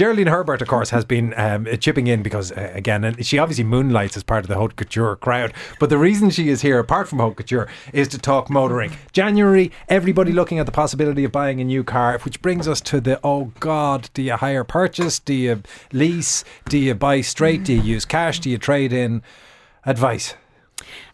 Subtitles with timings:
[0.00, 3.64] Geraldine Herbert, of course, has been um, chipping in because, uh, again, and she obviously
[3.64, 5.52] moonlights as part of the haute couture crowd.
[5.78, 8.96] But the reason she is here, apart from haute couture, is to talk motoring.
[9.12, 12.98] January, everybody looking at the possibility of buying a new car, which brings us to
[12.98, 15.18] the oh God, do you hire purchase?
[15.18, 15.62] Do you
[15.92, 16.44] lease?
[16.70, 17.64] Do you buy straight?
[17.64, 18.40] Do you use cash?
[18.40, 19.22] Do you trade in?
[19.84, 20.32] Advice.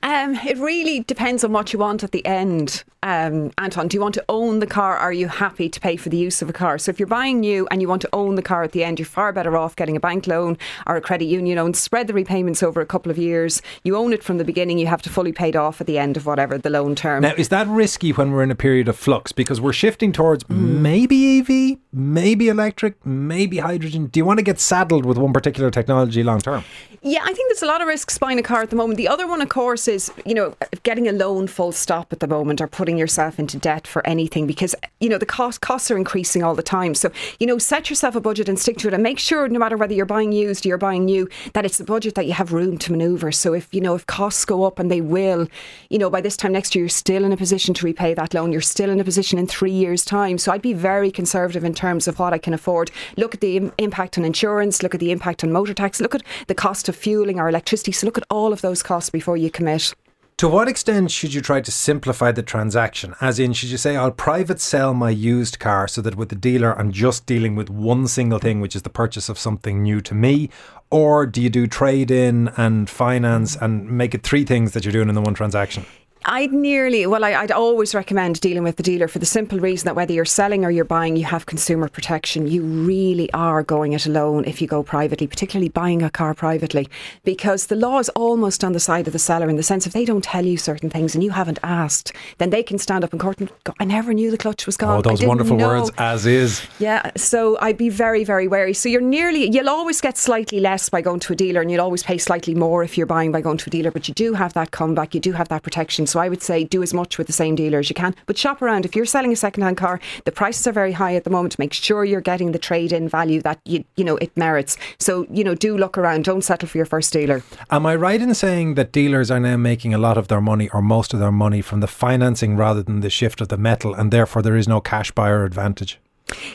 [0.05, 3.86] Um, it really depends on what you want at the end, um, Anton.
[3.86, 4.96] Do you want to own the car?
[4.96, 6.77] Are you happy to pay for the use of a car?
[6.77, 8.98] So if you're buying new and you want to own the car at the end,
[8.98, 10.59] you're far better off getting a bank loan
[10.89, 11.72] or a credit union loan.
[11.75, 13.63] Spread the repayments over a couple of years.
[13.85, 14.79] You own it from the beginning.
[14.79, 17.22] You have to fully paid off at the end of whatever the loan term.
[17.22, 20.43] Now, is that risky when we're in a period of flux because we're shifting towards
[20.44, 20.57] mm.
[20.57, 24.07] maybe EV, maybe electric, maybe hydrogen?
[24.07, 26.64] Do you want to get saddled with one particular technology long term?
[27.02, 28.96] Yeah, I think there's a lot of risks buying a car at the moment.
[28.96, 32.27] The other one, of course, is you know getting a loan full stop at the
[32.27, 35.97] moment or putting yourself into debt for anything because you know the cost costs are
[35.97, 36.95] increasing all the time.
[36.95, 39.59] So you know set yourself a budget and stick to it, and make sure no
[39.59, 42.33] matter whether you're buying used or you're buying new that it's a budget that you
[42.33, 43.33] have room to manoeuvre.
[43.33, 45.48] So if you know if costs go up and they will,
[45.91, 48.34] you know by this time next year you're still in a position to repay that
[48.34, 48.53] loan.
[48.53, 50.38] You're still in a position in three years' time.
[50.38, 52.91] So I'd be very conservative in terms of what I can afford.
[53.16, 54.83] Look at the impact on insurance.
[54.83, 56.00] Look at the impact on motor tax.
[56.00, 57.92] Look at the cost of fueling or electricity.
[57.92, 59.94] So look at all of those costs before you commit.
[60.40, 63.14] To what extent should you try to simplify the transaction?
[63.22, 66.34] As in, should you say, I'll private sell my used car so that with the
[66.34, 70.02] dealer I'm just dealing with one single thing, which is the purchase of something new
[70.02, 70.50] to me?
[70.90, 74.92] Or do you do trade in and finance and make it three things that you're
[74.92, 75.86] doing in the one transaction?
[76.28, 79.86] I'd nearly, well, I, would always recommend dealing with the dealer for the simple reason
[79.86, 82.48] that whether you're selling or you're buying, you have consumer protection.
[82.48, 86.88] You really are going it alone if you go privately, particularly buying a car privately,
[87.22, 89.92] because the law is almost on the side of the seller in the sense if
[89.92, 93.12] they don't tell you certain things and you haven't asked, then they can stand up
[93.12, 94.98] in court and go, I never knew the clutch was gone.
[94.98, 95.69] Oh, those wonderful know.
[95.69, 96.66] words, as is.
[96.80, 98.74] Yeah, so I'd be very, very wary.
[98.74, 101.82] So you're nearly, you'll always get slightly less by going to a dealer and you'll
[101.82, 104.34] always pay slightly more if you're buying by going to a dealer, but you do
[104.34, 106.04] have that comeback, you do have that protection.
[106.04, 108.15] So I would say do as much with the same dealer as you can.
[108.27, 108.84] But shop around.
[108.84, 111.59] If you're selling a second-hand car, the prices are very high at the moment.
[111.59, 114.76] Make sure you're getting the trade-in value that you you know it merits.
[114.99, 116.25] So you know, do look around.
[116.25, 117.43] Don't settle for your first dealer.
[117.71, 120.69] Am I right in saying that dealers are now making a lot of their money
[120.71, 123.94] or most of their money from the financing rather than the shift of the metal,
[123.94, 125.99] and therefore there is no cash buyer advantage?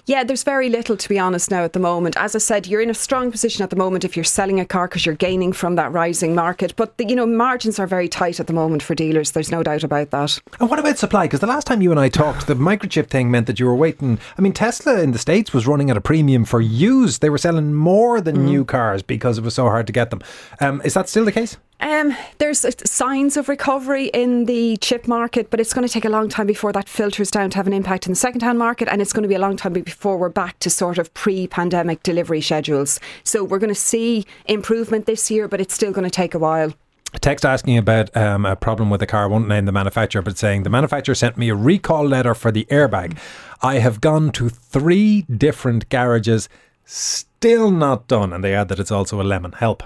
[0.06, 2.18] Yeah, there's very little to be honest now at the moment.
[2.18, 4.66] As I said, you're in a strong position at the moment if you're selling a
[4.66, 6.76] car because you're gaining from that rising market.
[6.76, 9.32] But the, you know, margins are very tight at the moment for dealers.
[9.32, 10.40] There's no doubt about that.
[10.60, 11.26] And what about supply?
[11.26, 13.76] Because the last time you and I talked, the microchip thing meant that you were
[13.76, 14.20] waiting.
[14.38, 17.22] I mean, Tesla in the states was running at a premium for used.
[17.22, 18.44] They were selling more than mm.
[18.44, 20.22] new cars because it was so hard to get them.
[20.60, 21.58] Um, is that still the case?
[21.82, 26.10] Um, there's signs of recovery in the chip market, but it's going to take a
[26.10, 29.02] long time before that filters down to have an impact in the second-hand market, and
[29.02, 32.40] it's going to be a long time before we're back to sort of pre-pandemic delivery
[32.40, 33.00] schedules.
[33.24, 36.40] So we're going to see improvement this year, but it's still going to take a
[36.40, 36.72] while.
[37.14, 39.24] A text asking about um, a problem with the car.
[39.24, 42.52] I won't name the manufacturer, but saying the manufacturer sent me a recall letter for
[42.52, 43.18] the airbag.
[43.62, 46.48] I have gone to three different garages,
[46.86, 49.54] still not done, and they add that it's also a lemon.
[49.54, 49.84] Help.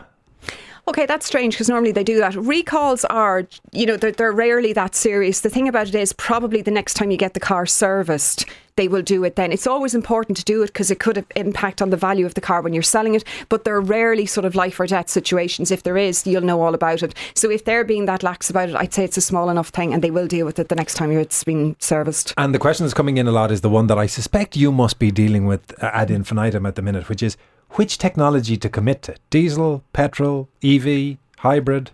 [0.87, 2.35] Okay, that's strange because normally they do that.
[2.35, 5.41] Recalls are, you know, they're, they're rarely that serious.
[5.41, 8.87] The thing about it is, probably the next time you get the car serviced, they
[8.87, 9.51] will do it then.
[9.51, 12.41] It's always important to do it because it could impact on the value of the
[12.41, 15.71] car when you're selling it, but they're rarely sort of life or death situations.
[15.71, 17.15] If there is, you'll know all about it.
[17.33, 19.91] So if they're being that lax about it, I'd say it's a small enough thing
[19.91, 22.33] and they will deal with it the next time it's been serviced.
[22.37, 24.71] And the question that's coming in a lot is the one that I suspect you
[24.71, 27.37] must be dealing with uh, ad infinitum at the minute, which is
[27.71, 31.91] which technology to commit to diesel, petrol, EV, hybrid?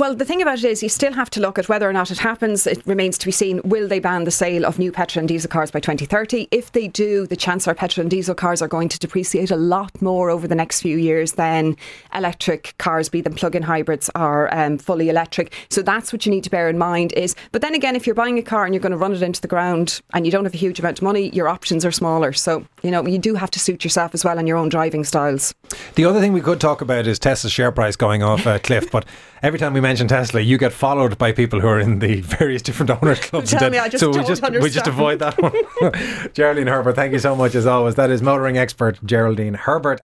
[0.00, 2.10] Well, the thing about it is, you still have to look at whether or not
[2.10, 2.66] it happens.
[2.66, 3.60] It remains to be seen.
[3.62, 6.48] Will they ban the sale of new petrol and diesel cars by 2030?
[6.50, 9.56] If they do, the chance our petrol and diesel cars are going to depreciate a
[9.56, 11.76] lot more over the next few years than
[12.12, 15.52] electric cars, be them plug-in hybrids or um, fully electric.
[15.70, 17.12] So that's what you need to bear in mind.
[17.12, 19.22] Is but then again, if you're buying a car and you're going to run it
[19.22, 21.92] into the ground and you don't have a huge amount of money, your options are
[21.92, 22.32] smaller.
[22.32, 25.04] So you know you do have to suit yourself as well and your own driving
[25.04, 25.54] styles.
[25.96, 28.90] The other thing we could talk about is Tesla's share price going off a cliff,
[28.90, 29.04] but
[29.42, 32.62] every time we mention Tesla, you get followed by people who are in the various
[32.62, 33.50] different owners clubs.
[33.50, 34.62] Tell me, I just so we just understand.
[34.62, 36.30] we just avoid that one.
[36.34, 37.96] Geraldine Herbert, thank you so much as always.
[37.96, 39.94] That is motoring expert Geraldine Herbert.